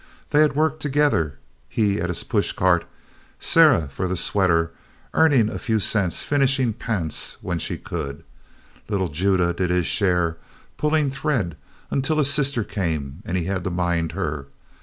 [0.31, 1.37] They had worked together,
[1.69, 2.85] he at his push cart,
[3.39, 4.71] Sarah for the sweater,
[5.13, 8.23] earning a few cents finishing "pants" when she could.
[8.89, 10.37] Little Judah did his share,
[10.75, 11.55] pulling thread,
[11.91, 14.47] until his sister came and he had to mind her.